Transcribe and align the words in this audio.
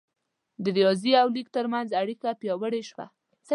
د 0.63 0.65
ریاضي 0.77 1.11
او 1.21 1.27
لیک 1.35 1.47
ترمنځ 1.57 1.89
اړیکه 2.01 2.29
پیاوړې 2.41 2.81
شوه. 2.89 3.05